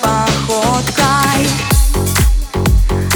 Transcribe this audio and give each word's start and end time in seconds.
походкой. 0.00 1.48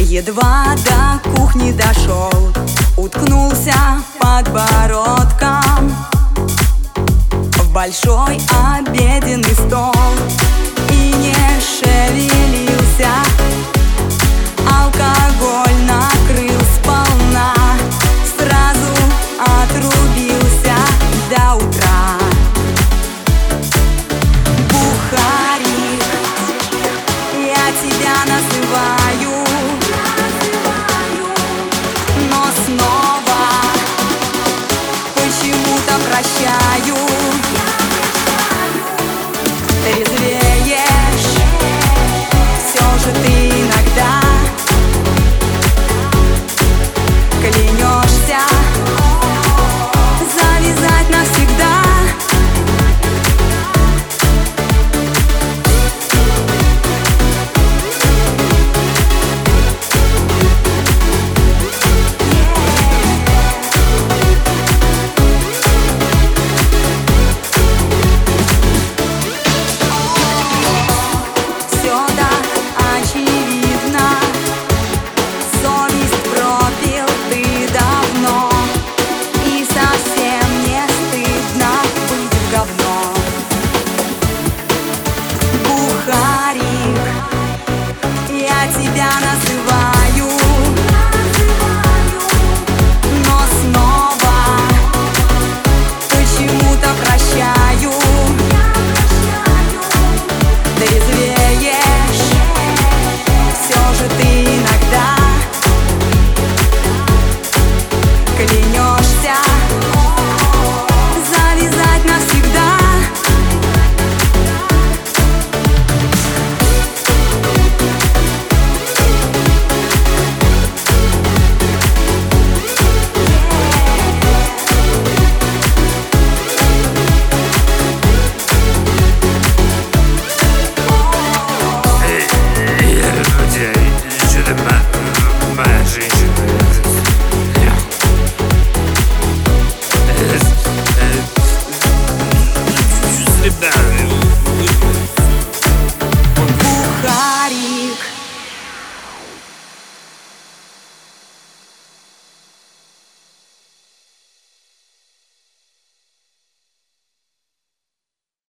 Едва 0.00 0.74
до 0.84 1.30
кухни 1.30 1.72
дошел 1.72 2.52
Уткнулся 2.96 3.74
подбородком. 4.18 5.96
В 7.34 7.72
большой 7.72 8.38
обеденный 8.76 9.54
стол. 9.54 9.92